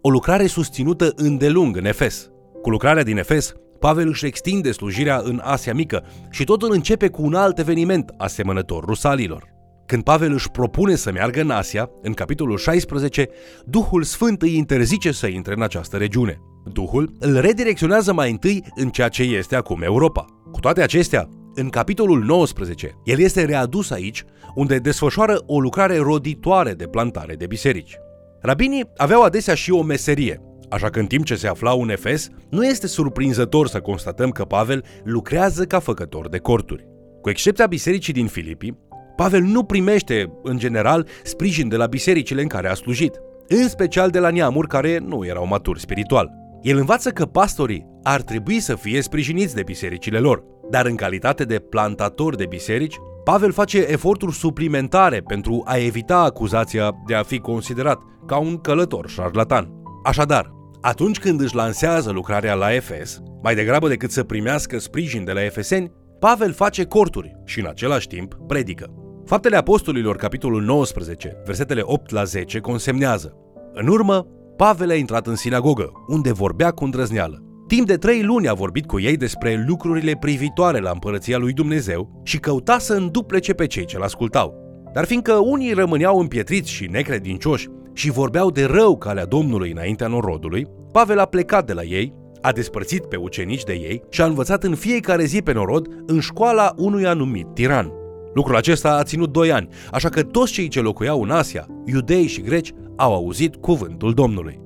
O 0.00 0.10
lucrare 0.10 0.46
susținută 0.46 1.12
îndelung 1.16 1.76
în 1.76 1.84
Efes. 1.84 2.30
Cu 2.62 2.70
lucrarea 2.70 3.02
din 3.02 3.18
Efes, 3.18 3.54
Pavel 3.84 4.08
își 4.08 4.26
extinde 4.26 4.72
slujirea 4.72 5.20
în 5.24 5.40
Asia 5.44 5.74
Mică 5.74 6.04
și 6.30 6.44
totul 6.44 6.72
începe 6.72 7.08
cu 7.08 7.22
un 7.22 7.34
alt 7.34 7.58
eveniment 7.58 8.14
asemănător 8.16 8.84
rusalilor. 8.84 9.44
Când 9.86 10.02
Pavel 10.02 10.32
își 10.32 10.50
propune 10.50 10.94
să 10.94 11.12
meargă 11.12 11.40
în 11.40 11.50
Asia, 11.50 11.90
în 12.02 12.12
capitolul 12.12 12.56
16, 12.56 13.28
Duhul 13.64 14.02
Sfânt 14.02 14.42
îi 14.42 14.56
interzice 14.56 15.12
să 15.12 15.26
intre 15.26 15.54
în 15.54 15.62
această 15.62 15.96
regiune. 15.96 16.40
Duhul 16.72 17.16
îl 17.18 17.40
redirecționează 17.40 18.12
mai 18.12 18.30
întâi 18.30 18.64
în 18.74 18.88
ceea 18.88 19.08
ce 19.08 19.22
este 19.22 19.56
acum 19.56 19.82
Europa. 19.82 20.24
Cu 20.52 20.60
toate 20.60 20.82
acestea, 20.82 21.28
în 21.54 21.68
capitolul 21.68 22.24
19, 22.24 22.90
el 23.04 23.18
este 23.18 23.44
readus 23.44 23.90
aici, 23.90 24.24
unde 24.54 24.78
desfășoară 24.78 25.42
o 25.46 25.60
lucrare 25.60 25.96
roditoare 25.96 26.72
de 26.72 26.86
plantare 26.86 27.34
de 27.34 27.46
biserici. 27.46 27.96
Rabinii 28.40 28.90
aveau 28.96 29.22
adesea 29.22 29.54
și 29.54 29.70
o 29.70 29.82
meserie, 29.82 30.40
așa 30.70 30.90
că 30.90 30.98
în 30.98 31.06
timp 31.06 31.24
ce 31.24 31.34
se 31.34 31.48
aflau 31.48 31.80
în 31.80 31.90
Efes, 31.90 32.28
nu 32.48 32.66
este 32.66 32.86
surprinzător 32.86 33.68
să 33.68 33.80
constatăm 33.80 34.30
că 34.30 34.44
Pavel 34.44 34.84
lucrează 35.04 35.64
ca 35.64 35.78
făcător 35.78 36.28
de 36.28 36.38
corturi. 36.38 36.86
Cu 37.20 37.30
excepția 37.30 37.66
bisericii 37.66 38.12
din 38.12 38.26
Filipii, 38.26 38.78
Pavel 39.16 39.42
nu 39.42 39.64
primește, 39.64 40.32
în 40.42 40.58
general, 40.58 41.06
sprijin 41.22 41.68
de 41.68 41.76
la 41.76 41.86
bisericile 41.86 42.42
în 42.42 42.48
care 42.48 42.68
a 42.68 42.74
slujit, 42.74 43.20
în 43.48 43.68
special 43.68 44.10
de 44.10 44.18
la 44.18 44.30
neamuri 44.30 44.68
care 44.68 44.98
nu 44.98 45.26
erau 45.26 45.46
maturi 45.46 45.80
spiritual. 45.80 46.30
El 46.62 46.78
învață 46.78 47.10
că 47.10 47.24
pastorii 47.24 47.86
ar 48.02 48.22
trebui 48.22 48.60
să 48.60 48.74
fie 48.74 49.00
sprijiniți 49.00 49.54
de 49.54 49.62
bisericile 49.62 50.18
lor, 50.18 50.44
dar 50.70 50.86
în 50.86 50.94
calitate 50.94 51.44
de 51.44 51.58
plantator 51.58 52.34
de 52.34 52.46
biserici, 52.46 52.96
Pavel 53.24 53.52
face 53.52 53.78
eforturi 53.78 54.34
suplimentare 54.34 55.20
pentru 55.20 55.62
a 55.64 55.76
evita 55.76 56.18
acuzația 56.18 56.92
de 57.06 57.14
a 57.14 57.22
fi 57.22 57.38
considerat 57.38 58.00
ca 58.26 58.38
un 58.38 58.56
călător 58.56 59.08
șarlatan. 59.08 59.68
Așadar, 60.04 60.53
atunci 60.84 61.18
când 61.18 61.40
își 61.40 61.54
lansează 61.54 62.10
lucrarea 62.10 62.54
la 62.54 62.74
Efes, 62.74 63.20
mai 63.42 63.54
degrabă 63.54 63.88
decât 63.88 64.10
să 64.10 64.22
primească 64.22 64.78
sprijin 64.78 65.24
de 65.24 65.32
la 65.32 65.44
efeseni, 65.44 65.92
Pavel 66.18 66.52
face 66.52 66.84
corturi 66.84 67.36
și 67.44 67.60
în 67.60 67.66
același 67.66 68.06
timp 68.06 68.36
predică. 68.46 68.94
Faptele 69.24 69.56
Apostolilor, 69.56 70.16
capitolul 70.16 70.62
19, 70.62 71.36
versetele 71.44 71.80
8 71.84 72.10
la 72.10 72.24
10, 72.24 72.58
consemnează 72.58 73.36
În 73.72 73.86
urmă, 73.86 74.26
Pavel 74.56 74.90
a 74.90 74.94
intrat 74.94 75.26
în 75.26 75.34
sinagogă, 75.34 75.92
unde 76.08 76.32
vorbea 76.32 76.70
cu 76.70 76.84
îndrăzneală. 76.84 77.42
Timp 77.66 77.86
de 77.86 77.96
trei 77.96 78.22
luni 78.22 78.48
a 78.48 78.54
vorbit 78.54 78.86
cu 78.86 79.00
ei 79.00 79.16
despre 79.16 79.64
lucrurile 79.66 80.16
privitoare 80.20 80.78
la 80.78 80.90
împărăția 80.90 81.38
lui 81.38 81.52
Dumnezeu 81.52 82.20
și 82.24 82.38
căuta 82.38 82.78
să 82.78 82.94
înduplece 82.94 83.52
pe 83.52 83.66
cei 83.66 83.84
ce-l 83.84 84.02
ascultau. 84.02 84.54
Dar 84.92 85.04
fiindcă 85.04 85.32
unii 85.32 85.72
rămâneau 85.72 86.18
împietriți 86.18 86.70
și 86.70 86.86
necredincioși 86.90 87.68
și 87.94 88.10
vorbeau 88.10 88.50
de 88.50 88.64
rău 88.64 88.98
calea 88.98 89.24
Domnului 89.24 89.70
înaintea 89.70 90.06
norodului, 90.06 90.66
Pavel 90.92 91.18
a 91.18 91.24
plecat 91.24 91.66
de 91.66 91.72
la 91.72 91.82
ei, 91.82 92.14
a 92.40 92.52
despărțit 92.52 93.06
pe 93.06 93.16
ucenici 93.16 93.64
de 93.64 93.72
ei 93.72 94.02
și 94.10 94.22
a 94.22 94.26
învățat 94.26 94.62
în 94.62 94.74
fiecare 94.74 95.24
zi 95.24 95.42
pe 95.42 95.52
norod 95.52 95.86
în 96.06 96.20
școala 96.20 96.72
unui 96.76 97.06
anumit 97.06 97.46
tiran. 97.54 97.92
Lucrul 98.34 98.56
acesta 98.56 98.96
a 98.96 99.02
ținut 99.02 99.32
doi 99.32 99.52
ani, 99.52 99.68
așa 99.90 100.08
că 100.08 100.22
toți 100.22 100.52
cei 100.52 100.68
ce 100.68 100.80
locuiau 100.80 101.22
în 101.22 101.30
Asia, 101.30 101.66
iudei 101.84 102.26
și 102.26 102.40
greci, 102.40 102.72
au 102.96 103.14
auzit 103.14 103.56
cuvântul 103.56 104.14
Domnului. 104.14 104.60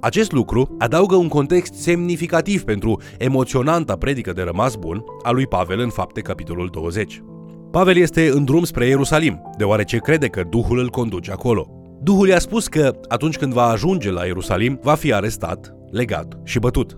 Acest 0.00 0.32
lucru 0.32 0.74
adaugă 0.78 1.14
un 1.14 1.28
context 1.28 1.74
semnificativ 1.74 2.62
pentru 2.62 3.00
emoționanta 3.18 3.96
predică 3.96 4.32
de 4.32 4.42
rămas 4.42 4.74
bun 4.74 5.04
a 5.22 5.30
lui 5.30 5.46
Pavel 5.46 5.78
în 5.78 5.88
fapte 5.88 6.20
capitolul 6.20 6.68
20. 6.72 7.22
Pavel 7.70 7.96
este 7.96 8.28
în 8.28 8.44
drum 8.44 8.64
spre 8.64 8.86
Ierusalim, 8.86 9.40
deoarece 9.56 9.96
crede 9.96 10.26
că 10.26 10.42
Duhul 10.50 10.78
îl 10.78 10.88
conduce 10.88 11.30
acolo. 11.30 11.75
Duhul 12.02 12.28
i-a 12.28 12.38
spus 12.38 12.66
că 12.66 13.00
atunci 13.08 13.36
când 13.36 13.52
va 13.52 13.66
ajunge 13.66 14.10
la 14.10 14.24
Ierusalim, 14.24 14.78
va 14.82 14.94
fi 14.94 15.12
arestat, 15.12 15.74
legat 15.90 16.38
și 16.44 16.58
bătut. 16.58 16.96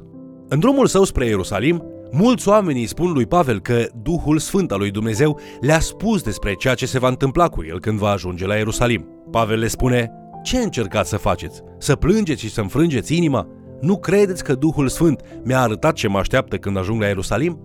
În 0.48 0.58
drumul 0.58 0.86
său 0.86 1.04
spre 1.04 1.26
Ierusalim, 1.26 1.82
Mulți 2.10 2.48
oameni 2.48 2.80
îi 2.80 2.86
spun 2.86 3.12
lui 3.12 3.26
Pavel 3.26 3.60
că 3.60 3.86
Duhul 4.02 4.38
Sfânt 4.38 4.72
al 4.72 4.78
lui 4.78 4.90
Dumnezeu 4.90 5.40
le-a 5.60 5.80
spus 5.80 6.22
despre 6.22 6.54
ceea 6.54 6.74
ce 6.74 6.86
se 6.86 6.98
va 6.98 7.08
întâmpla 7.08 7.48
cu 7.48 7.64
el 7.64 7.80
când 7.80 7.98
va 7.98 8.10
ajunge 8.10 8.46
la 8.46 8.54
Ierusalim. 8.54 9.06
Pavel 9.30 9.58
le 9.58 9.68
spune, 9.68 10.10
ce 10.42 10.58
încercați 10.58 11.08
să 11.08 11.16
faceți? 11.16 11.62
Să 11.78 11.96
plângeți 11.96 12.40
și 12.40 12.50
să 12.50 12.60
înfrângeți 12.60 13.16
inima? 13.16 13.48
Nu 13.80 13.98
credeți 13.98 14.44
că 14.44 14.54
Duhul 14.54 14.88
Sfânt 14.88 15.20
mi-a 15.44 15.60
arătat 15.60 15.92
ce 15.92 16.08
mă 16.08 16.18
așteaptă 16.18 16.56
când 16.56 16.76
ajung 16.76 17.00
la 17.00 17.06
Ierusalim? 17.06 17.58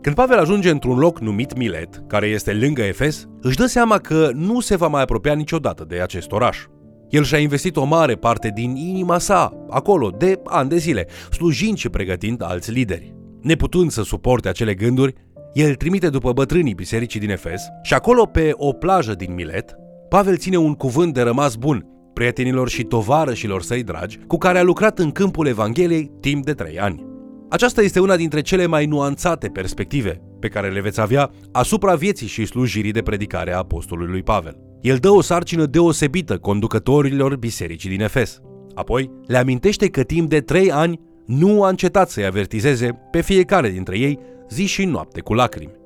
Când 0.00 0.14
Pavel 0.14 0.38
ajunge 0.38 0.70
într-un 0.70 0.98
loc 0.98 1.20
numit 1.20 1.56
Milet, 1.56 2.02
care 2.06 2.26
este 2.26 2.52
lângă 2.52 2.82
Efes, 2.82 3.26
își 3.40 3.56
dă 3.56 3.66
seama 3.66 3.98
că 3.98 4.30
nu 4.34 4.60
se 4.60 4.76
va 4.76 4.86
mai 4.86 5.02
apropia 5.02 5.34
niciodată 5.34 5.84
de 5.88 6.00
acest 6.00 6.32
oraș. 6.32 6.58
El 7.08 7.24
și-a 7.24 7.38
investit 7.38 7.76
o 7.76 7.84
mare 7.84 8.14
parte 8.14 8.50
din 8.54 8.76
inima 8.76 9.18
sa 9.18 9.66
acolo, 9.70 10.10
de 10.18 10.40
ani 10.44 10.68
de 10.68 10.76
zile, 10.76 11.06
slujind 11.30 11.76
și 11.76 11.88
pregătind 11.88 12.42
alți 12.42 12.70
lideri. 12.70 13.14
Neputând 13.40 13.90
să 13.90 14.02
suporte 14.02 14.48
acele 14.48 14.74
gânduri, 14.74 15.14
el 15.52 15.74
trimite 15.74 16.08
după 16.08 16.32
bătrânii 16.32 16.74
bisericii 16.74 17.20
din 17.20 17.30
Efes 17.30 17.62
și 17.82 17.94
acolo, 17.94 18.24
pe 18.24 18.50
o 18.54 18.72
plajă 18.72 19.14
din 19.14 19.34
Milet, 19.34 19.76
Pavel 20.08 20.36
ține 20.36 20.56
un 20.56 20.74
cuvânt 20.74 21.14
de 21.14 21.22
rămas 21.22 21.54
bun 21.54 21.86
prietenilor 22.14 22.68
și 22.68 22.82
tovarășilor 22.82 23.62
săi 23.62 23.82
dragi 23.82 24.18
cu 24.26 24.38
care 24.38 24.58
a 24.58 24.62
lucrat 24.62 24.98
în 24.98 25.10
câmpul 25.10 25.46
Evangheliei 25.46 26.10
timp 26.20 26.44
de 26.44 26.52
trei 26.52 26.78
ani. 26.78 27.07
Aceasta 27.50 27.82
este 27.82 28.00
una 28.00 28.16
dintre 28.16 28.40
cele 28.40 28.66
mai 28.66 28.86
nuanțate 28.86 29.48
perspective 29.48 30.20
pe 30.40 30.48
care 30.48 30.70
le 30.70 30.80
veți 30.80 31.00
avea 31.00 31.30
asupra 31.52 31.94
vieții 31.94 32.26
și 32.26 32.46
slujirii 32.46 32.92
de 32.92 33.02
predicare 33.02 33.52
a 33.52 33.56
apostolului 33.56 34.12
lui 34.12 34.22
Pavel. 34.22 34.56
El 34.80 34.96
dă 34.96 35.10
o 35.10 35.20
sarcină 35.20 35.66
deosebită 35.66 36.38
conducătorilor 36.38 37.36
bisericii 37.36 37.90
din 37.90 38.00
Efes. 38.00 38.40
Apoi 38.74 39.10
le 39.26 39.36
amintește 39.36 39.88
că 39.88 40.02
timp 40.02 40.28
de 40.28 40.40
trei 40.40 40.72
ani 40.72 41.00
nu 41.26 41.62
a 41.62 41.68
încetat 41.68 42.10
să-i 42.10 42.26
avertizeze 42.26 43.08
pe 43.10 43.20
fiecare 43.20 43.70
dintre 43.70 43.98
ei 43.98 44.18
zi 44.50 44.66
și 44.66 44.84
noapte 44.84 45.20
cu 45.20 45.34
lacrimi. 45.34 45.76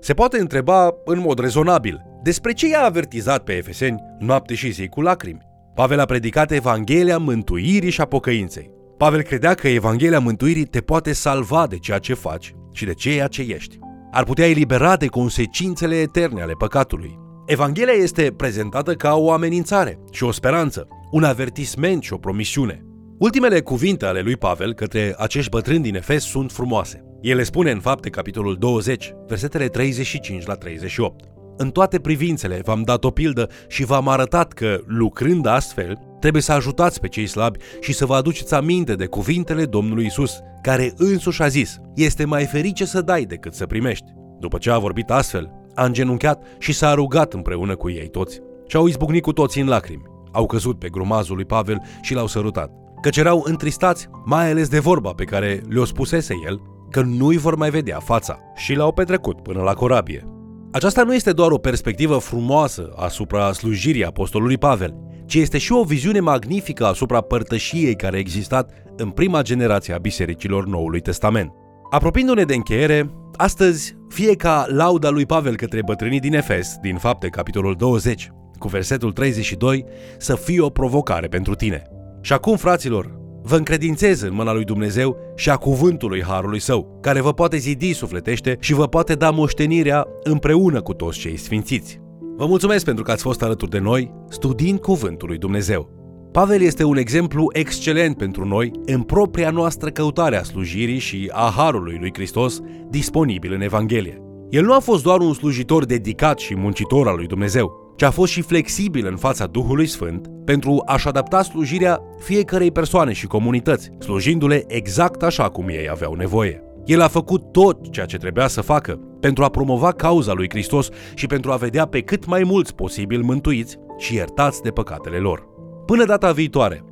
Se 0.00 0.14
poate 0.14 0.40
întreba 0.40 0.94
în 1.04 1.18
mod 1.18 1.38
rezonabil 1.38 2.00
despre 2.22 2.52
ce 2.52 2.68
i-a 2.68 2.84
avertizat 2.84 3.44
pe 3.44 3.52
efeseni 3.52 4.02
noapte 4.18 4.54
și 4.54 4.70
zi 4.70 4.88
cu 4.88 5.00
lacrimi. 5.00 5.48
Pavel 5.74 6.00
a 6.00 6.04
predicat 6.04 6.50
Evanghelia 6.50 7.18
mântuirii 7.18 7.90
și 7.90 8.00
a 8.00 8.04
pocăinței. 8.04 8.70
Pavel 9.00 9.22
credea 9.22 9.54
că 9.54 9.68
Evanghelia 9.68 10.20
mântuirii 10.20 10.64
te 10.64 10.80
poate 10.80 11.12
salva 11.12 11.66
de 11.66 11.76
ceea 11.76 11.98
ce 11.98 12.14
faci 12.14 12.54
și 12.72 12.84
de 12.84 12.94
ceea 12.94 13.26
ce 13.26 13.42
ești. 13.42 13.78
Ar 14.10 14.24
putea 14.24 14.48
elibera 14.48 14.96
de 14.96 15.06
consecințele 15.06 15.94
eterne 15.94 16.42
ale 16.42 16.52
păcatului. 16.52 17.18
Evanghelia 17.46 17.92
este 17.92 18.32
prezentată 18.36 18.94
ca 18.94 19.14
o 19.14 19.32
amenințare 19.32 19.98
și 20.12 20.24
o 20.24 20.30
speranță, 20.30 20.88
un 21.10 21.24
avertisment 21.24 22.02
și 22.02 22.12
o 22.12 22.16
promisiune. 22.16 22.84
Ultimele 23.18 23.60
cuvinte 23.60 24.06
ale 24.06 24.20
lui 24.20 24.36
Pavel 24.36 24.74
către 24.74 25.14
acești 25.18 25.50
bătrâni 25.50 25.82
din 25.82 25.94
Efes 25.94 26.24
sunt 26.24 26.52
frumoase. 26.52 27.04
El 27.20 27.36
le 27.36 27.42
spune 27.42 27.70
în 27.70 27.80
fapte 27.80 28.10
capitolul 28.10 28.56
20, 28.56 29.12
versetele 29.26 29.66
35 29.66 30.46
la 30.46 30.54
38. 30.54 31.24
În 31.56 31.70
toate 31.70 31.98
privințele 31.98 32.60
v-am 32.64 32.82
dat 32.82 33.04
o 33.04 33.10
pildă 33.10 33.48
și 33.68 33.84
v-am 33.84 34.08
arătat 34.08 34.52
că, 34.52 34.80
lucrând 34.86 35.46
astfel, 35.46 36.09
Trebuie 36.20 36.42
să 36.42 36.52
ajutați 36.52 37.00
pe 37.00 37.08
cei 37.08 37.26
slabi 37.26 37.58
și 37.80 37.92
să 37.92 38.06
vă 38.06 38.14
aduceți 38.14 38.54
aminte 38.54 38.94
de 38.94 39.06
cuvintele 39.06 39.64
Domnului 39.64 40.06
Isus, 40.06 40.38
care 40.62 40.92
însuși 40.96 41.42
a 41.42 41.46
zis, 41.46 41.78
este 41.94 42.24
mai 42.24 42.44
ferice 42.44 42.84
să 42.84 43.00
dai 43.00 43.24
decât 43.24 43.54
să 43.54 43.66
primești. 43.66 44.04
După 44.40 44.58
ce 44.58 44.70
a 44.70 44.78
vorbit 44.78 45.10
astfel, 45.10 45.50
a 45.74 45.84
îngenunchiat 45.84 46.42
și 46.58 46.72
s-a 46.72 46.94
rugat 46.94 47.32
împreună 47.32 47.76
cu 47.76 47.90
ei 47.90 48.08
toți. 48.08 48.40
Și 48.66 48.76
au 48.76 48.86
izbucnit 48.86 49.22
cu 49.22 49.32
toții 49.32 49.60
în 49.60 49.68
lacrimi. 49.68 50.02
Au 50.32 50.46
căzut 50.46 50.78
pe 50.78 50.88
grumazul 50.88 51.34
lui 51.34 51.44
Pavel 51.44 51.82
și 52.02 52.14
l-au 52.14 52.26
sărutat. 52.26 52.70
Căci 53.02 53.16
erau 53.16 53.42
întristați, 53.46 54.08
mai 54.24 54.50
ales 54.50 54.68
de 54.68 54.78
vorba 54.78 55.10
pe 55.10 55.24
care 55.24 55.62
le-o 55.68 55.84
spusese 55.84 56.34
el, 56.46 56.60
că 56.90 57.00
nu-i 57.00 57.36
vor 57.36 57.54
mai 57.54 57.70
vedea 57.70 57.98
fața. 57.98 58.38
Și 58.56 58.74
l-au 58.74 58.92
petrecut 58.92 59.42
până 59.42 59.62
la 59.62 59.72
corabie. 59.72 60.24
Aceasta 60.72 61.02
nu 61.02 61.14
este 61.14 61.32
doar 61.32 61.50
o 61.50 61.58
perspectivă 61.58 62.16
frumoasă 62.18 62.92
asupra 62.96 63.52
slujirii 63.52 64.04
apostolului 64.04 64.58
Pavel, 64.58 64.94
ci 65.30 65.34
este 65.34 65.58
și 65.58 65.72
o 65.72 65.82
viziune 65.82 66.20
magnifică 66.20 66.86
asupra 66.86 67.20
părtășiei 67.20 67.96
care 67.96 68.16
a 68.16 68.18
existat 68.18 68.70
în 68.96 69.10
prima 69.10 69.42
generație 69.42 69.94
a 69.94 69.98
bisericilor 69.98 70.66
Noului 70.66 71.00
Testament. 71.00 71.52
Apropiindu-ne 71.90 72.44
de 72.44 72.54
încheiere, 72.54 73.10
astăzi, 73.36 73.96
fie 74.08 74.34
ca 74.34 74.64
lauda 74.68 75.10
lui 75.10 75.26
Pavel 75.26 75.56
către 75.56 75.82
bătrânii 75.82 76.20
din 76.20 76.34
Efes, 76.34 76.76
din 76.82 76.96
fapte 76.96 77.28
capitolul 77.28 77.74
20, 77.74 78.30
cu 78.58 78.68
versetul 78.68 79.12
32, 79.12 79.84
să 80.18 80.36
fie 80.36 80.60
o 80.60 80.68
provocare 80.70 81.26
pentru 81.26 81.54
tine. 81.54 81.82
Și 82.20 82.32
acum, 82.32 82.56
fraților, 82.56 83.18
vă 83.42 83.56
încredințez 83.56 84.20
în 84.20 84.34
mâna 84.34 84.52
lui 84.52 84.64
Dumnezeu 84.64 85.16
și 85.36 85.50
a 85.50 85.56
cuvântului 85.56 86.22
Harului 86.22 86.60
Său, 86.60 86.98
care 87.00 87.20
vă 87.20 87.32
poate 87.32 87.56
zidi 87.56 87.92
sufletește 87.92 88.56
și 88.60 88.74
vă 88.74 88.86
poate 88.86 89.14
da 89.14 89.30
moștenirea 89.30 90.06
împreună 90.22 90.80
cu 90.82 90.92
toți 90.92 91.18
cei 91.18 91.36
sfințiți. 91.36 92.00
Vă 92.40 92.46
mulțumesc 92.46 92.84
pentru 92.84 93.04
că 93.04 93.10
ați 93.10 93.22
fost 93.22 93.42
alături 93.42 93.70
de 93.70 93.78
noi, 93.78 94.12
studiind 94.28 94.78
cuvântul 94.78 95.28
lui 95.28 95.38
Dumnezeu. 95.38 95.88
Pavel 96.32 96.60
este 96.60 96.84
un 96.84 96.96
exemplu 96.96 97.48
excelent 97.52 98.16
pentru 98.16 98.44
noi 98.44 98.70
în 98.84 99.02
propria 99.02 99.50
noastră 99.50 99.90
căutare 99.90 100.36
a 100.36 100.42
slujirii 100.42 100.98
și 100.98 101.30
a 101.32 101.52
harului 101.56 101.96
lui 102.00 102.10
Hristos 102.12 102.60
disponibil 102.90 103.52
în 103.52 103.60
Evanghelie. 103.60 104.22
El 104.50 104.64
nu 104.64 104.74
a 104.74 104.78
fost 104.78 105.02
doar 105.02 105.20
un 105.20 105.32
slujitor 105.32 105.84
dedicat 105.84 106.38
și 106.38 106.56
muncitor 106.56 107.08
al 107.08 107.16
lui 107.16 107.26
Dumnezeu, 107.26 107.94
ci 107.96 108.02
a 108.02 108.10
fost 108.10 108.32
și 108.32 108.42
flexibil 108.42 109.06
în 109.06 109.16
fața 109.16 109.46
Duhului 109.46 109.86
Sfânt 109.86 110.26
pentru 110.44 110.82
a-și 110.86 111.08
adapta 111.08 111.42
slujirea 111.42 112.00
fiecarei 112.18 112.72
persoane 112.72 113.12
și 113.12 113.26
comunități, 113.26 113.90
slujindu-le 113.98 114.64
exact 114.66 115.22
așa 115.22 115.48
cum 115.48 115.68
ei 115.68 115.88
aveau 115.90 116.14
nevoie. 116.14 116.62
El 116.84 117.00
a 117.00 117.08
făcut 117.08 117.52
tot 117.52 117.90
ceea 117.90 118.06
ce 118.06 118.16
trebuia 118.16 118.46
să 118.46 118.60
facă 118.60 119.00
pentru 119.20 119.44
a 119.44 119.48
promova 119.48 119.92
cauza 119.92 120.32
lui 120.32 120.48
Hristos 120.48 120.88
și 121.14 121.26
pentru 121.26 121.52
a 121.52 121.56
vedea 121.56 121.86
pe 121.86 122.00
cât 122.00 122.26
mai 122.26 122.42
mulți 122.42 122.74
posibil 122.74 123.22
mântuiți 123.22 123.76
și 123.98 124.14
iertați 124.14 124.62
de 124.62 124.70
păcatele 124.70 125.16
lor. 125.16 125.48
Până 125.86 126.04
data 126.04 126.32
viitoare, 126.32 126.84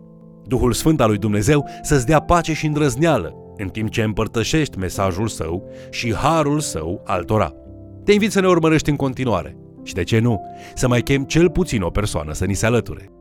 Duhul 0.44 0.72
Sfânt 0.72 1.00
al 1.00 1.08
lui 1.08 1.18
Dumnezeu 1.18 1.68
să-ți 1.82 2.06
dea 2.06 2.20
pace 2.20 2.52
și 2.52 2.66
îndrăzneală 2.66 3.34
în 3.56 3.68
timp 3.68 3.90
ce 3.90 4.02
împărtășești 4.02 4.78
mesajul 4.78 5.28
său 5.28 5.70
și 5.90 6.14
harul 6.14 6.60
său 6.60 7.02
altora. 7.04 7.52
Te 8.04 8.12
invit 8.12 8.32
să 8.32 8.40
ne 8.40 8.46
urmărești 8.46 8.90
în 8.90 8.96
continuare 8.96 9.56
și, 9.82 9.94
de 9.94 10.02
ce 10.02 10.18
nu, 10.18 10.40
să 10.74 10.88
mai 10.88 11.00
chem 11.00 11.24
cel 11.24 11.50
puțin 11.50 11.82
o 11.82 11.90
persoană 11.90 12.32
să 12.32 12.44
ni 12.44 12.54
se 12.54 12.66
alăture. 12.66 13.12